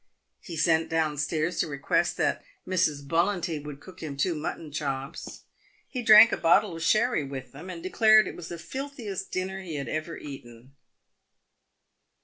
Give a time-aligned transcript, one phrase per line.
[0.39, 3.05] He sent down stairs to request that Mrs.
[3.07, 5.43] Bullunty would cook him two mutton chops.
[5.87, 9.61] He drank a bottle of sherry with them, and declared it was the filthiest dinner
[9.61, 10.73] he had ever eaten.